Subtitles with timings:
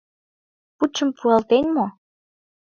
[0.77, 1.85] Пучым пуалтен мо?